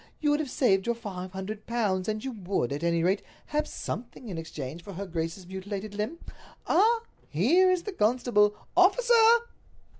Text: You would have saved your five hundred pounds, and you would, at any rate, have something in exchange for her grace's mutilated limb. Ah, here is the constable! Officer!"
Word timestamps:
You 0.19 0.31
would 0.31 0.39
have 0.39 0.49
saved 0.49 0.87
your 0.87 0.95
five 0.95 1.31
hundred 1.31 1.67
pounds, 1.67 2.07
and 2.09 2.23
you 2.25 2.31
would, 2.31 2.73
at 2.73 2.81
any 2.83 3.03
rate, 3.03 3.21
have 3.45 3.67
something 3.67 4.29
in 4.29 4.37
exchange 4.39 4.83
for 4.83 4.93
her 4.93 5.05
grace's 5.05 5.45
mutilated 5.45 5.93
limb. 5.93 6.17
Ah, 6.65 7.01
here 7.29 7.69
is 7.69 7.83
the 7.83 7.91
constable! 7.93 8.55
Officer!" 8.75 9.43